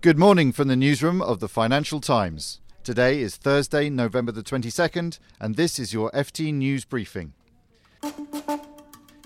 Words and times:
Good 0.00 0.18
morning 0.18 0.52
from 0.52 0.68
the 0.68 0.76
newsroom 0.76 1.20
of 1.20 1.40
the 1.40 1.48
Financial 1.48 2.00
Times. 2.00 2.60
Today 2.84 3.20
is 3.20 3.36
Thursday, 3.36 3.90
November 3.90 4.30
the 4.30 4.42
22nd, 4.42 5.18
and 5.40 5.56
this 5.56 5.80
is 5.80 5.92
your 5.92 6.12
FT 6.12 6.54
News 6.54 6.84
Briefing. 6.84 7.32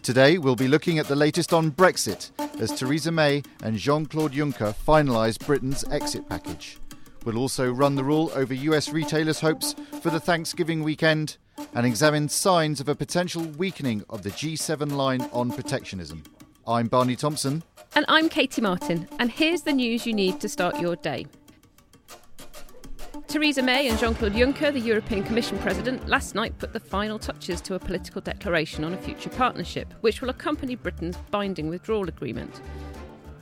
Today, 0.03 0.39
we'll 0.39 0.57
be 0.57 0.69
looking 0.69 0.99
at 0.99 1.07
the 1.07 1.15
latest 1.15 1.53
on 1.53 1.71
Brexit 1.73 2.31
as 2.59 2.73
Theresa 2.73 3.13
May 3.13 3.43
and 3.63 3.77
Jean 3.77 4.07
Claude 4.07 4.33
Juncker 4.33 4.75
finalise 4.75 5.39
Britain's 5.39 5.85
exit 5.91 6.27
package. 6.29 6.79
We'll 7.25 7.37
also 7.37 7.71
run 7.71 7.97
the 7.97 8.05
rule 8.05 8.31
over 8.35 8.55
US 8.55 8.89
retailers' 8.89 9.41
hopes 9.41 9.75
for 10.01 10.09
the 10.09 10.21
Thanksgiving 10.21 10.83
weekend 10.83 11.37
and 11.75 11.85
examine 11.85 12.31
signs 12.31 12.81
of 12.81 12.89
a 12.89 12.95
potential 12.95 13.43
weakening 13.59 14.03
of 14.09 14.23
the 14.23 14.31
G7 14.31 14.93
line 14.93 15.29
on 15.33 15.51
protectionism. 15.51 16.23
I'm 16.67 16.89
Barney 16.89 17.17
Thompson. 17.17 17.63
And 17.95 18.05
I'm 18.09 18.29
Katie 18.29 18.61
Martin, 18.61 19.09
and 19.19 19.31
here's 19.31 19.63
the 19.63 19.73
news 19.73 20.07
you 20.07 20.13
need 20.13 20.41
to 20.41 20.49
start 20.49 20.79
your 20.79 20.95
day. 20.97 21.27
Theresa 23.29 23.63
May 23.63 23.89
and 23.89 23.99
Jean 23.99 24.15
Claude 24.15 24.33
Juncker, 24.33 24.73
the 24.73 24.81
European 24.81 25.23
Commission 25.23 25.59
President, 25.61 26.07
last 26.09 26.35
night 26.35 26.59
put 26.59 26.73
the 26.73 26.81
final 26.81 27.19
touches 27.19 27.61
to 27.63 27.75
a 27.75 27.79
political 27.79 28.21
declaration 28.21 28.85
on 28.85 28.93
a 28.93 28.99
future 28.99 29.31
partnership, 29.31 29.93
which 30.03 30.21
will 30.21 30.29
accompany 30.29 30.75
Britain's 30.75 31.17
binding 31.31 31.69
withdrawal 31.69 32.09
agreement. 32.09 32.61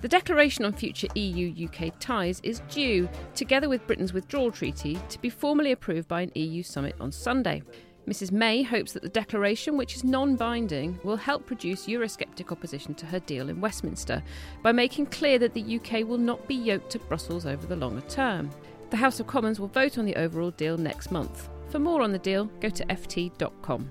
The 0.00 0.08
declaration 0.08 0.64
on 0.64 0.72
future 0.72 1.08
EU 1.16 1.66
UK 1.66 1.98
ties 1.98 2.40
is 2.44 2.60
due, 2.70 3.08
together 3.34 3.68
with 3.68 3.86
Britain's 3.86 4.12
withdrawal 4.12 4.52
treaty, 4.52 4.96
to 5.08 5.20
be 5.20 5.28
formally 5.28 5.72
approved 5.72 6.06
by 6.06 6.20
an 6.20 6.32
EU 6.34 6.62
summit 6.62 6.94
on 7.00 7.10
Sunday. 7.10 7.62
Mrs 8.08 8.32
May 8.32 8.62
hopes 8.62 8.92
that 8.92 9.02
the 9.02 9.08
declaration, 9.10 9.76
which 9.76 9.94
is 9.94 10.02
non 10.02 10.34
binding, 10.34 10.98
will 11.04 11.18
help 11.18 11.44
produce 11.44 11.86
Eurosceptic 11.86 12.50
opposition 12.50 12.94
to 12.94 13.04
her 13.04 13.20
deal 13.20 13.50
in 13.50 13.60
Westminster 13.60 14.22
by 14.62 14.72
making 14.72 15.06
clear 15.06 15.38
that 15.38 15.52
the 15.52 15.78
UK 15.78 16.08
will 16.08 16.16
not 16.16 16.48
be 16.48 16.54
yoked 16.54 16.88
to 16.92 16.98
Brussels 17.00 17.44
over 17.44 17.66
the 17.66 17.76
longer 17.76 18.00
term. 18.08 18.48
The 18.88 18.96
House 18.96 19.20
of 19.20 19.26
Commons 19.26 19.60
will 19.60 19.68
vote 19.68 19.98
on 19.98 20.06
the 20.06 20.16
overall 20.16 20.52
deal 20.52 20.78
next 20.78 21.10
month. 21.10 21.50
For 21.68 21.78
more 21.78 22.00
on 22.00 22.12
the 22.12 22.18
deal, 22.18 22.46
go 22.60 22.70
to 22.70 22.84
ft.com. 22.86 23.90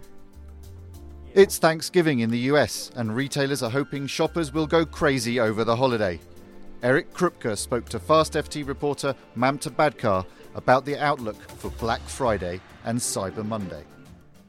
It's 1.35 1.59
Thanksgiving 1.59 2.21
in 2.21 2.31
the 2.31 2.39
US, 2.51 2.89
and 2.95 3.15
retailers 3.15 3.61
are 3.61 3.69
hoping 3.69 4.07
shoppers 4.07 4.51
will 4.51 4.65
go 4.65 4.83
crazy 4.83 5.39
over 5.39 5.63
the 5.63 5.75
holiday. 5.75 6.19
Eric 6.81 7.13
Krupke 7.13 7.55
spoke 7.55 7.87
to 7.89 7.99
Fast 7.99 8.33
FT 8.33 8.67
reporter 8.67 9.13
Mamta 9.35 9.69
Badkar 9.69 10.25
about 10.55 10.85
the 10.85 10.97
outlook 10.97 11.39
for 11.51 11.69
Black 11.71 12.01
Friday 12.01 12.59
and 12.85 12.97
Cyber 12.97 13.45
Monday. 13.45 13.83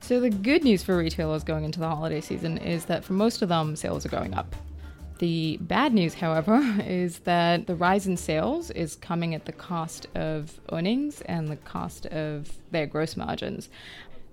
So, 0.00 0.20
the 0.20 0.30
good 0.30 0.64
news 0.64 0.82
for 0.82 0.96
retailers 0.96 1.44
going 1.44 1.64
into 1.64 1.80
the 1.80 1.88
holiday 1.88 2.20
season 2.20 2.58
is 2.58 2.86
that 2.86 3.04
for 3.04 3.12
most 3.12 3.42
of 3.42 3.48
them, 3.48 3.76
sales 3.76 4.06
are 4.06 4.10
going 4.10 4.32
up. 4.34 4.54
The 5.18 5.58
bad 5.60 5.92
news, 5.92 6.14
however, 6.14 6.62
is 6.86 7.18
that 7.20 7.66
the 7.66 7.74
rise 7.74 8.06
in 8.06 8.16
sales 8.16 8.70
is 8.70 8.96
coming 8.96 9.34
at 9.34 9.44
the 9.44 9.52
cost 9.52 10.06
of 10.14 10.60
earnings 10.72 11.20
and 11.22 11.48
the 11.48 11.56
cost 11.56 12.06
of 12.06 12.50
their 12.70 12.86
gross 12.86 13.16
margins. 13.16 13.68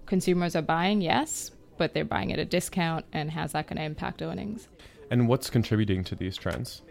Consumers 0.06 0.56
are 0.56 0.62
buying, 0.62 1.02
yes, 1.02 1.52
but 1.78 1.94
they're 1.94 2.06
buying 2.06 2.32
at 2.32 2.40
a 2.40 2.46
discount, 2.46 3.06
and 3.12 3.32
how's 3.32 3.54
that 3.54 3.68
going 3.68 3.78
to 3.78 3.84
impact 3.84 4.22
earnings? 4.22 4.68
And 5.10 5.28
what's 5.28 5.50
contributing 5.50 6.04
to 6.06 6.16
these 6.16 6.38
trends? 6.38 6.84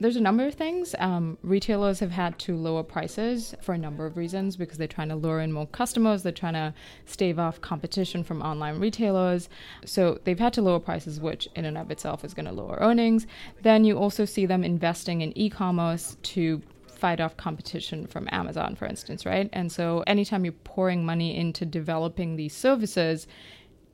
There's 0.00 0.16
a 0.16 0.20
number 0.20 0.44
of 0.46 0.54
things. 0.54 0.94
Um, 0.98 1.38
retailers 1.42 2.00
have 2.00 2.10
had 2.10 2.38
to 2.40 2.56
lower 2.56 2.82
prices 2.82 3.54
for 3.62 3.74
a 3.74 3.78
number 3.78 4.06
of 4.06 4.16
reasons 4.16 4.56
because 4.56 4.76
they're 4.76 4.88
trying 4.88 5.08
to 5.10 5.14
lure 5.14 5.40
in 5.40 5.52
more 5.52 5.68
customers, 5.68 6.22
they're 6.22 6.32
trying 6.32 6.54
to 6.54 6.74
stave 7.06 7.38
off 7.38 7.60
competition 7.60 8.24
from 8.24 8.42
online 8.42 8.80
retailers. 8.80 9.48
So 9.84 10.18
they've 10.24 10.38
had 10.38 10.52
to 10.54 10.62
lower 10.62 10.80
prices, 10.80 11.20
which 11.20 11.48
in 11.54 11.64
and 11.64 11.78
of 11.78 11.92
itself 11.92 12.24
is 12.24 12.34
going 12.34 12.46
to 12.46 12.52
lower 12.52 12.76
earnings. 12.80 13.26
Then 13.62 13.84
you 13.84 13.96
also 13.96 14.24
see 14.24 14.46
them 14.46 14.64
investing 14.64 15.20
in 15.20 15.36
e 15.38 15.48
commerce 15.48 16.16
to 16.22 16.60
fight 16.88 17.20
off 17.20 17.36
competition 17.36 18.06
from 18.06 18.28
Amazon, 18.32 18.74
for 18.74 18.86
instance, 18.86 19.24
right? 19.24 19.48
And 19.52 19.70
so 19.70 20.02
anytime 20.06 20.44
you're 20.44 20.52
pouring 20.52 21.04
money 21.04 21.36
into 21.36 21.64
developing 21.64 22.34
these 22.34 22.54
services, 22.54 23.26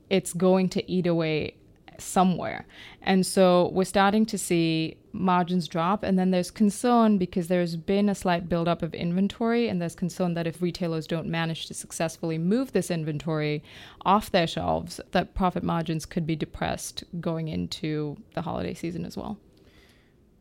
it's 0.09 0.33
going 0.33 0.69
to 0.69 0.91
eat 0.91 1.05
away 1.05 1.55
somewhere. 1.99 2.65
And 3.01 3.25
so 3.25 3.69
we're 3.73 3.83
starting 3.83 4.25
to 4.27 4.37
see 4.37 4.97
margins 5.13 5.67
drop. 5.67 6.03
And 6.03 6.17
then 6.17 6.31
there's 6.31 6.51
concern 6.51 7.17
because 7.17 7.47
there's 7.47 7.75
been 7.75 8.09
a 8.09 8.15
slight 8.15 8.49
buildup 8.49 8.81
of 8.81 8.93
inventory. 8.93 9.67
And 9.67 9.81
there's 9.81 9.95
concern 9.95 10.33
that 10.33 10.47
if 10.47 10.61
retailers 10.61 11.07
don't 11.07 11.27
manage 11.27 11.67
to 11.67 11.73
successfully 11.73 12.37
move 12.37 12.71
this 12.71 12.91
inventory 12.91 13.63
off 14.05 14.31
their 14.31 14.47
shelves, 14.47 14.99
that 15.11 15.33
profit 15.33 15.63
margins 15.63 16.05
could 16.05 16.25
be 16.25 16.35
depressed 16.35 17.03
going 17.19 17.47
into 17.47 18.17
the 18.33 18.41
holiday 18.41 18.73
season 18.73 19.05
as 19.05 19.17
well. 19.17 19.37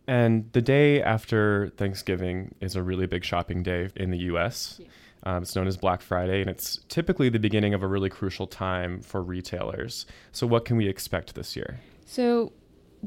And 0.07 0.51
the 0.53 0.63
day 0.63 1.03
after 1.03 1.69
Thanksgiving 1.77 2.55
is 2.61 2.75
a 2.75 2.83
really 2.83 3.07
big 3.07 3.25
shopping 3.25 3.63
day 3.63 3.91
in 3.95 4.11
the 4.11 4.19
US. 4.19 4.81
Yeah. 4.81 4.87
Um, 5.23 5.43
it's 5.43 5.55
known 5.55 5.67
as 5.67 5.77
Black 5.77 6.01
Friday, 6.01 6.41
and 6.41 6.49
it's 6.49 6.81
typically 6.89 7.29
the 7.29 7.39
beginning 7.39 7.75
of 7.75 7.83
a 7.83 7.87
really 7.87 8.09
crucial 8.09 8.47
time 8.47 9.03
for 9.03 9.23
retailers. 9.23 10.07
So, 10.33 10.47
what 10.47 10.65
can 10.65 10.77
we 10.77 10.89
expect 10.89 11.35
this 11.35 11.55
year? 11.55 11.81
So, 12.07 12.53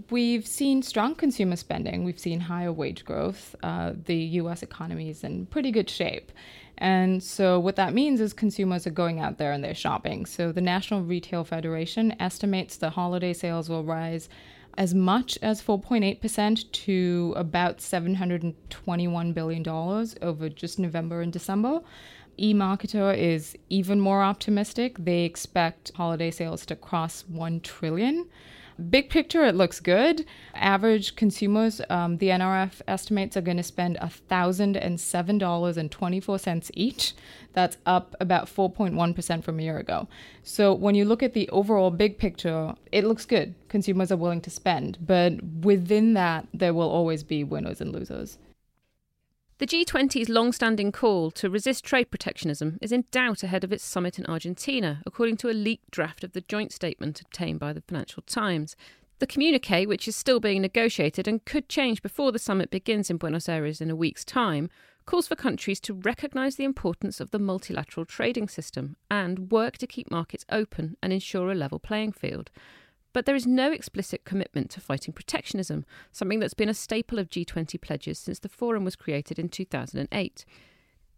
we've 0.09 0.47
seen 0.47 0.81
strong 0.81 1.15
consumer 1.15 1.55
spending. 1.55 2.03
We've 2.03 2.19
seen 2.19 2.41
higher 2.41 2.71
wage 2.71 3.05
growth. 3.05 3.55
Uh, 3.61 3.93
the 4.05 4.15
US 4.15 4.63
economy 4.63 5.09
is 5.09 5.23
in 5.23 5.45
pretty 5.47 5.71
good 5.71 5.89
shape. 5.89 6.31
And 6.77 7.21
so, 7.21 7.59
what 7.59 7.75
that 7.75 7.93
means 7.93 8.19
is 8.19 8.33
consumers 8.33 8.87
are 8.87 8.91
going 8.91 9.19
out 9.19 9.37
there 9.37 9.51
and 9.51 9.63
they're 9.63 9.75
shopping. 9.75 10.25
So, 10.25 10.51
the 10.51 10.61
National 10.61 11.01
Retail 11.01 11.43
Federation 11.43 12.15
estimates 12.19 12.77
the 12.77 12.89
holiday 12.89 13.33
sales 13.33 13.69
will 13.69 13.83
rise 13.83 14.27
as 14.75 14.93
much 14.95 15.37
as 15.41 15.61
4.8% 15.61 16.71
to 16.71 17.33
about 17.37 17.77
$721 17.77 19.33
billion 19.33 19.67
over 19.67 20.49
just 20.49 20.79
November 20.79 21.21
and 21.21 21.31
December. 21.31 21.81
eMarketer 22.39 23.15
is 23.15 23.55
even 23.69 23.99
more 23.99 24.23
optimistic. 24.23 24.95
They 24.97 25.25
expect 25.25 25.91
holiday 25.93 26.31
sales 26.31 26.65
to 26.65 26.75
cross 26.75 27.23
1 27.27 27.59
trillion. 27.59 28.27
Big 28.89 29.09
picture, 29.09 29.44
it 29.44 29.56
looks 29.56 29.79
good. 29.79 30.25
Average 30.56 31.16
consumers, 31.16 31.79
um, 31.89 32.17
the 32.17 32.29
NRF 32.29 32.81
estimates, 32.88 33.38
are 33.38 33.41
going 33.41 33.57
to 33.57 33.63
spend 33.63 33.97
$1,007.24 34.01 36.72
each. 36.73 37.13
That's 37.53 37.78
up 37.85 38.16
about 38.19 38.47
4.1% 38.47 39.44
from 39.44 39.59
a 39.59 39.63
year 39.63 39.78
ago. 39.78 40.07
So 40.41 40.73
when 40.73 40.95
you 40.95 41.06
look 41.06 41.22
at 41.22 41.33
the 41.33 41.47
overall 41.50 41.91
big 41.91 42.17
picture, 42.17 42.73
it 42.91 43.03
looks 43.03 43.25
good. 43.25 43.53
Consumers 43.69 44.12
are 44.12 44.17
willing 44.17 44.41
to 44.41 44.50
spend. 44.50 44.97
But 45.06 45.33
within 45.62 46.16
that, 46.16 46.47
there 46.53 46.73
will 46.73 46.89
always 46.89 47.22
be 47.23 47.44
winners 47.44 47.79
and 47.79 47.91
losers. 47.91 48.39
The 49.59 49.67
G20's 49.67 50.29
long 50.29 50.51
standing 50.51 50.91
call 50.91 51.29
to 51.31 51.49
resist 51.49 51.85
trade 51.85 52.09
protectionism 52.09 52.79
is 52.81 52.91
in 52.91 53.05
doubt 53.11 53.43
ahead 53.43 53.63
of 53.63 53.71
its 53.71 53.83
summit 53.83 54.17
in 54.17 54.25
Argentina, 54.25 55.03
according 55.05 55.37
to 55.37 55.49
a 55.49 55.53
leaked 55.53 55.91
draft 55.91 56.23
of 56.23 56.33
the 56.33 56.41
joint 56.41 56.71
statement 56.71 57.21
obtained 57.21 57.59
by 57.59 57.71
the 57.71 57.81
Financial 57.81 58.23
Times. 58.23 58.75
The 59.19 59.27
communique, 59.27 59.85
which 59.85 60.07
is 60.07 60.15
still 60.15 60.39
being 60.39 60.63
negotiated 60.63 61.27
and 61.27 61.45
could 61.45 61.69
change 61.69 62.01
before 62.01 62.31
the 62.31 62.39
summit 62.39 62.71
begins 62.71 63.11
in 63.11 63.17
Buenos 63.17 63.47
Aires 63.47 63.79
in 63.79 63.91
a 63.91 63.95
week's 63.95 64.25
time, 64.25 64.71
calls 65.05 65.27
for 65.27 65.35
countries 65.35 65.79
to 65.81 65.93
recognise 65.93 66.55
the 66.55 66.63
importance 66.63 67.19
of 67.19 67.29
the 67.29 67.39
multilateral 67.39 68.07
trading 68.07 68.47
system 68.47 68.95
and 69.11 69.51
work 69.51 69.77
to 69.77 69.87
keep 69.87 70.09
markets 70.09 70.45
open 70.49 70.97
and 71.03 71.13
ensure 71.13 71.51
a 71.51 71.55
level 71.55 71.77
playing 71.77 72.11
field. 72.11 72.49
But 73.13 73.28
there 73.28 73.35
is 73.35 73.46
no 73.46 73.72
explicit 73.72 74.25
commitment 74.25 74.72
to 74.72 74.81
fighting 74.81 75.13
protectionism, 75.13 75.85
something 76.12 76.40
that's 76.40 76.56
been 76.56 76.69
a 76.69 76.74
staple 76.74 77.19
of 77.19 77.29
G20 77.29 77.79
pledges 77.79 78.18
since 78.18 78.40
the 78.40 78.50
forum 78.50 78.84
was 78.84 78.96
created 78.96 79.38
in 79.38 79.50
2008. 79.50 80.46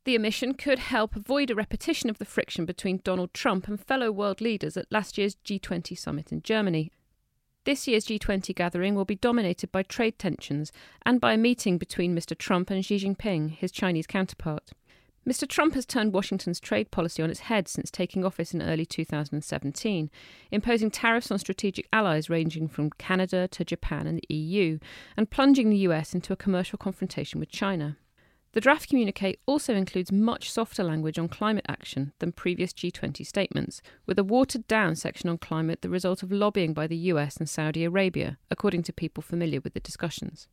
The 0.04 0.16
omission 0.16 0.54
could 0.54 0.78
help 0.78 1.16
avoid 1.16 1.50
a 1.50 1.56
repetition 1.56 2.10
of 2.10 2.20
the 2.20 2.26
friction 2.26 2.66
between 2.66 3.02
Donald 3.04 3.34
Trump 3.34 3.68
and 3.68 3.80
fellow 3.80 4.12
world 4.12 4.40
leaders 4.40 4.78
at 4.78 4.92
last 4.92 5.18
year's 5.18 5.38
G20 5.44 5.98
summit 5.98 6.32
in 6.32 6.44
Germany. 6.44 6.92
This 7.64 7.88
year's 7.88 8.06
G20 8.06 8.54
gathering 8.54 8.94
will 8.94 9.06
be 9.06 9.16
dominated 9.16 9.72
by 9.72 9.82
trade 9.82 10.20
tensions 10.20 10.72
and 11.04 11.20
by 11.20 11.34
a 11.34 11.38
meeting 11.38 11.80
between 11.80 12.16
Mr. 12.16 12.38
Trump 12.38 12.70
and 12.70 12.86
Xi 12.86 13.00
Jinping, 13.00 13.50
his 13.50 13.72
Chinese 13.72 14.06
counterpart. 14.06 14.72
Mr. 15.28 15.48
Trump 15.48 15.74
has 15.74 15.88
turned 15.88 16.14
Washington's 16.14 16.60
trade 16.60 16.92
policy 16.92 17.24
on 17.24 17.32
its 17.32 17.40
head 17.42 17.68
since 17.68 17.90
taking 17.90 18.24
office 18.24 18.54
in 18.54 18.62
early 18.62 18.86
2017, 18.86 20.12
imposing 20.52 20.92
tariffs 20.92 21.32
on 21.32 21.40
strategic 21.40 21.88
allies 21.92 22.30
ranging 22.30 22.68
from 22.68 22.92
Canada 22.92 23.48
to 23.48 23.66
Japan 23.66 24.06
and 24.06 24.20
the 24.20 24.36
EU, 24.36 24.78
and 25.18 25.32
plunging 25.32 25.72
the 25.72 25.78
US 25.78 26.14
into 26.14 26.32
a 26.32 26.36
commercial 26.36 26.78
confrontation 26.78 27.40
with 27.40 27.50
China. 27.50 27.98
The 28.52 28.62
draft 28.62 28.88
communique 28.88 29.38
also 29.48 29.74
includes 29.74 30.12
much 30.12 30.52
softer 30.52 30.84
language 30.84 31.18
on 31.18 31.28
climate 31.28 31.66
action 31.68 32.14
than 32.20 32.32
previous 32.32 32.72
G20 32.72 33.26
statements, 33.26 33.82
with 34.06 34.20
a 34.20 34.24
watered 34.24 34.68
down 34.68 34.96
section 34.96 35.28
on 35.28 35.40
climate 35.40 35.82
the 35.82 35.90
result 35.90 36.22
of 36.22 36.32
lobbying 36.32 36.74
by 36.76 36.86
the 36.86 36.96
US 36.98 37.38
and 37.38 37.50
Saudi 37.50 37.84
Arabia, 37.84 38.38
according 38.52 38.84
to 38.84 38.94
people 38.94 39.24
familiar 39.24 39.60
with 39.60 39.74
the 39.74 39.80
discussions. 39.80 40.48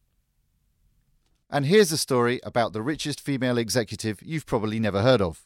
And 1.54 1.66
here's 1.66 1.92
a 1.92 1.98
story 1.98 2.40
about 2.44 2.72
the 2.72 2.80
richest 2.80 3.20
female 3.20 3.58
executive 3.58 4.22
you've 4.22 4.46
probably 4.46 4.80
never 4.80 5.02
heard 5.02 5.20
of. 5.20 5.44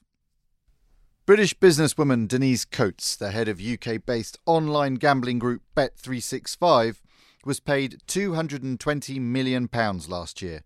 British 1.26 1.52
businesswoman 1.52 2.28
Denise 2.28 2.64
Coates, 2.64 3.16
the 3.16 3.32
head 3.32 3.48
of 3.48 3.60
UK 3.60 4.06
based 4.06 4.38
online 4.46 4.94
gambling 4.94 5.40
group 5.40 5.62
Bet365, 5.76 7.00
was 7.44 7.58
paid 7.58 7.98
£220 8.06 9.20
million 9.20 9.68
last 10.08 10.40
year. 10.40 10.62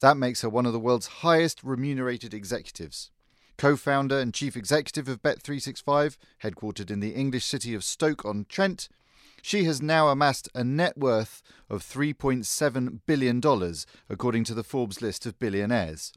That 0.00 0.16
makes 0.16 0.42
her 0.42 0.48
one 0.48 0.66
of 0.66 0.72
the 0.72 0.80
world's 0.80 1.06
highest 1.22 1.62
remunerated 1.62 2.34
executives. 2.34 3.12
Co 3.56 3.76
founder 3.76 4.18
and 4.18 4.34
chief 4.34 4.56
executive 4.56 5.06
of 5.06 5.22
Bet365, 5.22 6.16
headquartered 6.42 6.90
in 6.90 6.98
the 6.98 7.14
English 7.14 7.44
city 7.44 7.74
of 7.74 7.84
Stoke 7.84 8.24
on 8.24 8.44
Trent, 8.48 8.88
she 9.42 9.64
has 9.64 9.82
now 9.82 10.08
amassed 10.08 10.48
a 10.54 10.64
net 10.64 10.96
worth 10.96 11.42
of 11.68 11.82
$3.7 11.82 13.00
billion, 13.06 13.40
according 14.08 14.44
to 14.44 14.54
the 14.54 14.64
Forbes 14.64 15.00
list 15.00 15.26
of 15.26 15.38
billionaires. 15.38 16.12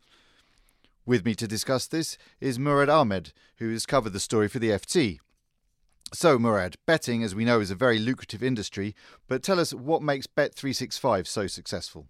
With 1.06 1.26
me 1.26 1.36
to 1.36 1.48
discuss 1.48 1.86
this 1.86 2.18
is 2.40 2.58
Murad 2.58 2.90
Ahmed, 2.90 3.34
who 3.58 3.72
has 3.72 3.86
covered 3.86 4.14
the 4.14 4.20
story 4.20 4.48
for 4.48 4.60
the 4.60 4.70
FT. 4.70 5.20
So, 6.14 6.38
Murad, 6.38 6.76
betting, 6.86 7.24
as 7.24 7.34
we 7.34 7.44
know, 7.44 7.60
is 7.60 7.72
a 7.72 7.76
very 7.76 8.00
lucrative 8.00 8.44
industry, 8.44 8.96
but 9.28 9.42
tell 9.42 9.60
us 9.60 9.74
what 9.74 10.02
makes 10.02 10.28
Bet365 10.28 11.28
so 11.28 11.48
successful. 11.48 12.08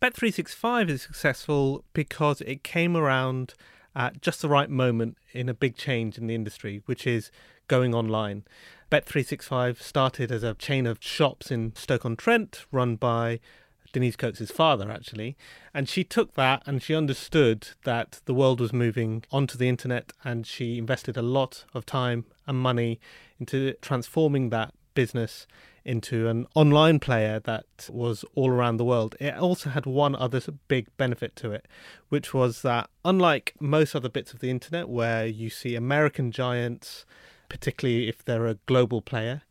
Bet365 0.00 0.88
is 0.88 1.02
successful 1.02 1.84
because 1.92 2.40
it 2.40 2.64
came 2.64 2.96
around 2.96 3.54
at 3.94 4.22
just 4.22 4.42
the 4.42 4.48
right 4.48 4.70
moment 4.70 5.16
in 5.32 5.48
a 5.48 5.54
big 5.54 5.76
change 5.76 6.18
in 6.18 6.26
the 6.26 6.34
industry, 6.34 6.82
which 6.86 7.06
is 7.06 7.30
going 7.68 7.94
online. 7.94 8.44
Bet365 8.90 9.80
started 9.80 10.30
as 10.30 10.42
a 10.42 10.54
chain 10.54 10.86
of 10.86 10.98
shops 11.00 11.50
in 11.50 11.74
Stoke-on-Trent 11.74 12.66
run 12.70 12.96
by 12.96 13.40
Denise 13.92 14.16
Coates' 14.16 14.50
father, 14.50 14.90
actually. 14.90 15.36
And 15.72 15.88
she 15.88 16.04
took 16.04 16.34
that 16.34 16.62
and 16.66 16.82
she 16.82 16.94
understood 16.94 17.68
that 17.84 18.20
the 18.24 18.34
world 18.34 18.60
was 18.60 18.72
moving 18.72 19.24
onto 19.30 19.56
the 19.56 19.68
internet 19.68 20.12
and 20.24 20.46
she 20.46 20.78
invested 20.78 21.16
a 21.16 21.22
lot 21.22 21.64
of 21.74 21.86
time 21.86 22.24
and 22.46 22.58
money 22.58 23.00
into 23.38 23.74
transforming 23.82 24.50
that 24.50 24.74
business 24.94 25.46
into 25.84 26.28
an 26.28 26.46
online 26.54 26.98
player 26.98 27.40
that 27.40 27.66
was 27.90 28.24
all 28.34 28.50
around 28.50 28.76
the 28.76 28.84
world. 28.84 29.16
It 29.20 29.36
also 29.36 29.70
had 29.70 29.86
one 29.86 30.14
other 30.14 30.40
big 30.68 30.88
benefit 30.96 31.36
to 31.36 31.52
it, 31.52 31.66
which 32.08 32.32
was 32.32 32.62
that 32.62 32.88
unlike 33.04 33.54
most 33.60 33.94
other 33.94 34.08
bits 34.08 34.32
of 34.32 34.40
the 34.40 34.50
internet 34.50 34.88
where 34.88 35.26
you 35.26 35.50
see 35.50 35.74
American 35.74 36.30
giants, 36.30 37.04
particularly 37.48 38.08
if 38.08 38.24
they're 38.24 38.46
a 38.46 38.58
global 38.66 39.02
player, 39.02 39.42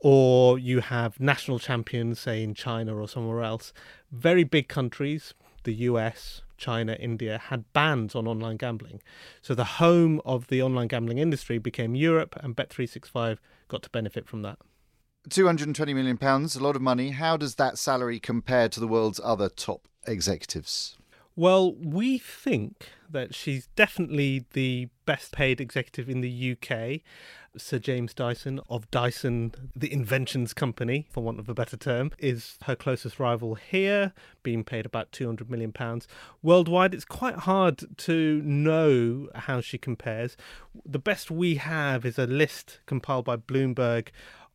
or 0.00 0.58
you 0.58 0.80
have 0.80 1.18
national 1.18 1.58
champions, 1.58 2.20
say 2.20 2.42
in 2.42 2.54
China 2.54 2.96
or 2.96 3.08
somewhere 3.08 3.42
else. 3.42 3.72
Very 4.12 4.44
big 4.44 4.68
countries, 4.68 5.34
the 5.64 5.74
US, 5.74 6.42
China, 6.56 6.94
India, 6.94 7.38
had 7.38 7.70
bans 7.72 8.14
on 8.14 8.26
online 8.26 8.56
gambling. 8.56 9.02
So 9.42 9.54
the 9.54 9.64
home 9.64 10.20
of 10.24 10.48
the 10.48 10.62
online 10.62 10.88
gambling 10.88 11.18
industry 11.18 11.58
became 11.58 11.94
Europe, 11.94 12.36
and 12.42 12.56
Bet365 12.56 13.38
got 13.68 13.82
to 13.82 13.90
benefit 13.90 14.28
from 14.28 14.42
that. 14.42 14.58
220 15.30 15.94
million 15.94 16.16
pounds, 16.16 16.56
a 16.56 16.62
lot 16.62 16.76
of 16.76 16.82
money. 16.82 17.10
How 17.10 17.36
does 17.36 17.56
that 17.56 17.78
salary 17.78 18.20
compare 18.20 18.68
to 18.68 18.80
the 18.80 18.88
world's 18.88 19.20
other 19.22 19.48
top 19.48 19.88
executives? 20.06 20.96
Well, 21.34 21.74
we 21.74 22.16
think 22.16 22.88
that 23.10 23.34
she's 23.34 23.68
definitely 23.76 24.46
the 24.54 24.88
best 25.04 25.32
paid 25.32 25.60
executive 25.60 26.08
in 26.08 26.22
the 26.22 26.56
UK. 26.56 27.02
Sir 27.58 27.78
James 27.78 28.14
Dyson 28.14 28.60
of 28.68 28.90
Dyson, 28.90 29.52
the 29.74 29.92
inventions 29.92 30.52
company, 30.52 31.06
for 31.10 31.22
want 31.22 31.38
of 31.38 31.48
a 31.48 31.54
better 31.54 31.76
term, 31.76 32.10
is 32.18 32.58
her 32.64 32.74
closest 32.74 33.18
rival 33.18 33.54
here, 33.54 34.12
being 34.42 34.64
paid 34.64 34.86
about 34.86 35.12
£200 35.12 35.48
million. 35.48 35.72
Worldwide, 36.42 36.94
it's 36.94 37.04
quite 37.04 37.36
hard 37.36 37.84
to 37.98 38.42
know 38.42 39.28
how 39.34 39.60
she 39.60 39.78
compares. 39.78 40.36
The 40.84 40.98
best 40.98 41.30
we 41.30 41.56
have 41.56 42.04
is 42.04 42.18
a 42.18 42.26
list 42.26 42.80
compiled 42.86 43.24
by 43.24 43.36
Bloomberg 43.36 44.08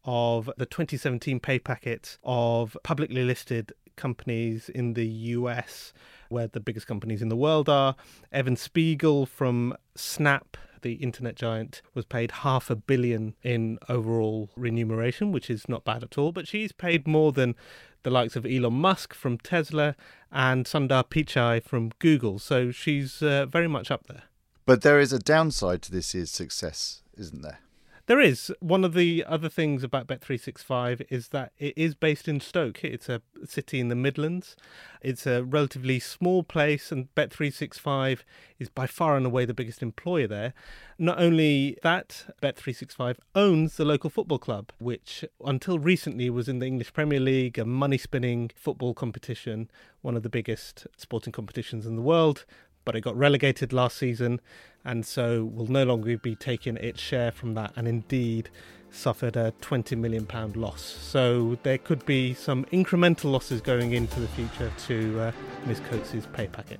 of 0.03 0.49
the 0.57 0.65
2017 0.65 1.39
pay 1.39 1.59
packets 1.59 2.17
of 2.23 2.77
publicly 2.83 3.23
listed 3.23 3.73
companies 3.95 4.69
in 4.69 4.93
the 4.93 5.07
US, 5.07 5.93
where 6.29 6.47
the 6.47 6.59
biggest 6.59 6.87
companies 6.87 7.21
in 7.21 7.29
the 7.29 7.35
world 7.35 7.69
are. 7.69 7.95
Evan 8.31 8.55
Spiegel 8.55 9.25
from 9.25 9.75
Snap, 9.95 10.57
the 10.81 10.93
internet 10.93 11.35
giant, 11.35 11.81
was 11.93 12.05
paid 12.05 12.31
half 12.31 12.69
a 12.69 12.75
billion 12.75 13.35
in 13.43 13.77
overall 13.89 14.49
remuneration, 14.55 15.31
which 15.31 15.49
is 15.49 15.69
not 15.69 15.83
bad 15.83 16.03
at 16.03 16.17
all. 16.17 16.31
But 16.31 16.47
she's 16.47 16.71
paid 16.71 17.07
more 17.07 17.31
than 17.31 17.55
the 18.03 18.09
likes 18.09 18.35
of 18.35 18.45
Elon 18.45 18.73
Musk 18.73 19.13
from 19.13 19.37
Tesla 19.37 19.95
and 20.31 20.65
Sundar 20.65 21.03
Pichai 21.03 21.63
from 21.63 21.91
Google. 21.99 22.39
So 22.39 22.71
she's 22.71 23.21
uh, 23.21 23.45
very 23.45 23.67
much 23.67 23.91
up 23.91 24.07
there. 24.07 24.23
But 24.65 24.81
there 24.81 24.99
is 24.99 25.13
a 25.13 25.19
downside 25.19 25.81
to 25.83 25.91
this 25.91 26.13
year's 26.13 26.31
success, 26.31 27.03
isn't 27.17 27.41
there? 27.41 27.59
There 28.07 28.19
is. 28.19 28.51
One 28.59 28.83
of 28.83 28.93
the 28.93 29.23
other 29.27 29.47
things 29.47 29.83
about 29.83 30.07
Bet365 30.07 31.05
is 31.09 31.27
that 31.29 31.51
it 31.59 31.73
is 31.77 31.93
based 31.93 32.27
in 32.27 32.39
Stoke. 32.39 32.83
It's 32.83 33.07
a 33.07 33.21
city 33.45 33.79
in 33.79 33.89
the 33.89 33.95
Midlands. 33.95 34.55
It's 35.01 35.27
a 35.27 35.43
relatively 35.43 35.99
small 35.99 36.43
place, 36.43 36.91
and 36.91 37.13
Bet365 37.15 38.21
is 38.57 38.69
by 38.69 38.87
far 38.87 39.17
and 39.17 39.25
away 39.25 39.45
the 39.45 39.53
biggest 39.53 39.83
employer 39.83 40.27
there. 40.27 40.53
Not 40.97 41.19
only 41.19 41.77
that, 41.83 42.25
Bet365 42.41 43.17
owns 43.35 43.77
the 43.77 43.85
local 43.85 44.09
football 44.09 44.39
club, 44.39 44.71
which 44.79 45.23
until 45.45 45.77
recently 45.77 46.29
was 46.29 46.49
in 46.49 46.59
the 46.59 46.65
English 46.65 46.93
Premier 46.93 47.19
League, 47.19 47.59
a 47.59 47.65
money 47.65 47.99
spinning 47.99 48.49
football 48.55 48.95
competition, 48.95 49.69
one 50.01 50.15
of 50.15 50.23
the 50.23 50.29
biggest 50.29 50.87
sporting 50.97 51.31
competitions 51.31 51.85
in 51.85 51.95
the 51.95 52.01
world 52.01 52.45
but 52.85 52.95
it 52.95 53.01
got 53.01 53.15
relegated 53.17 53.73
last 53.73 53.97
season 53.97 54.39
and 54.83 55.05
so 55.05 55.45
will 55.45 55.67
no 55.67 55.83
longer 55.83 56.17
be 56.17 56.35
taking 56.35 56.77
its 56.77 56.99
share 56.99 57.31
from 57.31 57.53
that 57.53 57.71
and 57.75 57.87
indeed 57.87 58.49
suffered 58.89 59.37
a 59.37 59.53
20 59.61 59.95
million 59.95 60.25
pound 60.25 60.55
loss. 60.55 60.81
So 60.81 61.57
there 61.63 61.77
could 61.77 62.05
be 62.05 62.33
some 62.33 62.65
incremental 62.65 63.31
losses 63.31 63.61
going 63.61 63.93
into 63.93 64.19
the 64.19 64.27
future 64.29 64.71
to 64.87 65.19
uh, 65.19 65.31
Ms 65.65 65.81
Coates' 65.89 66.27
pay 66.33 66.47
packet. 66.47 66.79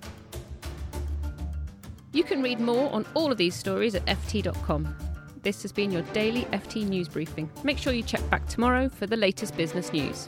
You 2.11 2.23
can 2.23 2.41
read 2.41 2.59
more 2.59 2.91
on 2.91 3.05
all 3.13 3.31
of 3.31 3.37
these 3.37 3.55
stories 3.55 3.95
at 3.95 4.05
ft.com 4.05 4.93
this 5.43 5.63
has 5.63 5.71
been 5.71 5.91
your 5.91 6.03
daily 6.13 6.43
FT 6.45 6.87
news 6.87 7.07
briefing. 7.07 7.49
Make 7.63 7.79
sure 7.79 7.93
you 7.93 8.03
check 8.03 8.27
back 8.29 8.47
tomorrow 8.47 8.89
for 8.89 9.07
the 9.07 9.17
latest 9.17 9.57
business 9.57 9.91
news 9.91 10.27